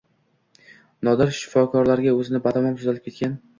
[1.09, 3.41] Nodir shifokorlarga o‘zini batamom tuzalib ketgan